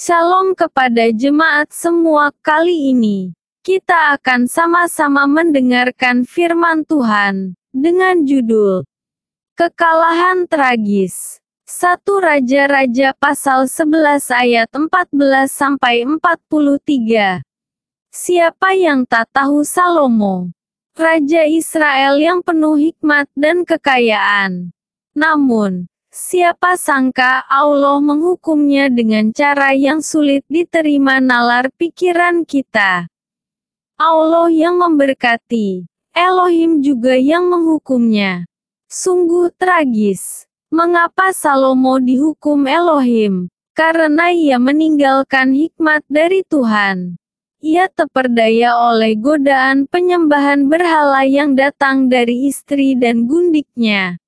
[0.00, 2.32] Shalom kepada jemaat semua.
[2.40, 8.88] Kali ini, kita akan sama-sama mendengarkan firman Tuhan dengan judul
[9.60, 11.44] Kekalahan Tragis.
[11.68, 17.44] 1 Raja-Raja pasal 11 ayat 14 sampai 43.
[18.08, 20.48] Siapa yang tak tahu Salomo?
[20.96, 24.72] Raja Israel yang penuh hikmat dan kekayaan.
[25.12, 33.06] Namun, Siapa sangka Allah menghukumnya dengan cara yang sulit diterima nalar pikiran kita.
[33.94, 38.42] Allah yang memberkati, Elohim juga yang menghukumnya.
[38.90, 40.50] Sungguh tragis.
[40.74, 43.46] Mengapa Salomo dihukum Elohim?
[43.78, 47.22] Karena ia meninggalkan hikmat dari Tuhan.
[47.62, 54.18] Ia terperdaya oleh godaan penyembahan berhala yang datang dari istri dan gundiknya.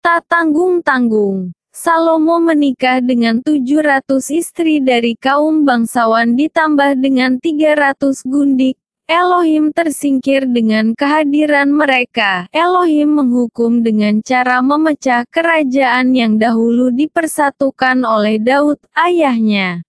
[0.00, 8.80] Tak tanggung-tanggung, Salomo menikah dengan 700 istri dari kaum bangsawan ditambah dengan 300 gundik.
[9.04, 12.48] Elohim tersingkir dengan kehadiran mereka.
[12.48, 19.84] Elohim menghukum dengan cara memecah kerajaan yang dahulu dipersatukan oleh Daud, ayahnya.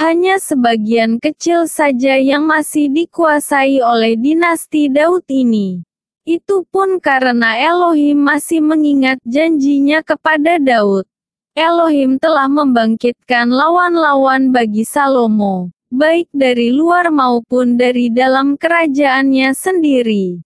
[0.00, 5.84] Hanya sebagian kecil saja yang masih dikuasai oleh dinasti Daud ini.
[6.28, 11.08] Itu pun karena Elohim masih mengingat janjinya kepada Daud.
[11.56, 20.40] Elohim telah membangkitkan lawan-lawan bagi Salomo, baik dari luar maupun dari dalam kerajaannya sendiri.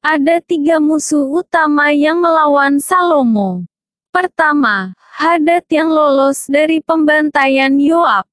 [0.00, 3.68] Ada tiga musuh utama yang melawan Salomo.
[4.10, 8.24] Pertama, Hadad yang lolos dari pembantaian Yoab.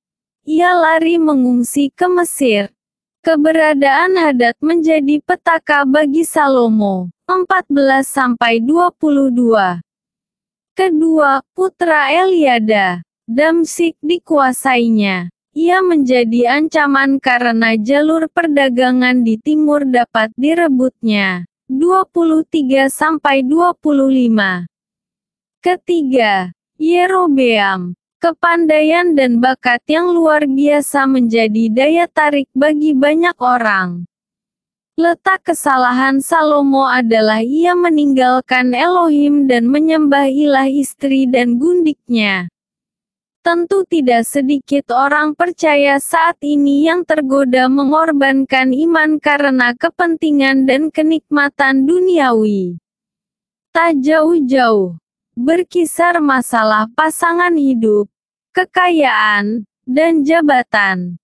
[0.47, 2.71] Ia lari mengungsi ke Mesir.
[3.28, 7.11] Keberadaan Hadad menjadi petaka bagi Salomo.
[7.28, 8.39] 14-22
[10.72, 15.28] Kedua, putra Eliada, Damsik dikuasainya.
[15.52, 21.44] Ia menjadi ancaman karena jalur perdagangan di timur dapat direbutnya.
[21.67, 22.48] 23-25
[25.60, 34.10] Ketiga, Yerobeam, Kepandaian dan bakat yang luar biasa menjadi daya tarik bagi banyak orang.
[34.98, 42.50] Letak kesalahan Salomo adalah ia meninggalkan Elohim dan menyembah ilah istri dan gundiknya.
[43.45, 51.86] Tentu tidak sedikit orang percaya saat ini yang tergoda mengorbankan iman karena kepentingan dan kenikmatan
[51.86, 52.82] duniawi.
[53.70, 54.98] Tak jauh-jauh,
[55.37, 58.09] berkisar masalah pasangan hidup,
[58.58, 61.21] kekayaan, dan jabatan.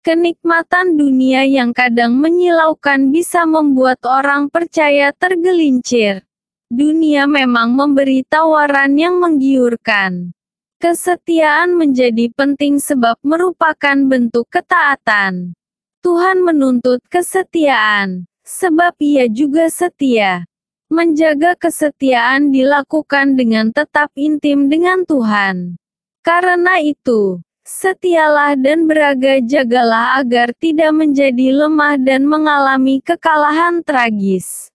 [0.00, 6.24] Kenikmatan dunia yang kadang menyilaukan bisa membuat orang percaya tergelincir.
[6.72, 10.32] Dunia memang memberi tawaran yang menggiurkan.
[10.80, 15.52] Kesetiaan menjadi penting sebab merupakan bentuk ketaatan.
[16.00, 20.48] Tuhan menuntut kesetiaan, sebab Ia juga setia.
[20.88, 25.76] Menjaga kesetiaan dilakukan dengan tetap intim dengan Tuhan.
[26.24, 34.72] Karena itu, setialah dan beraga jagalah agar tidak menjadi lemah dan mengalami kekalahan tragis.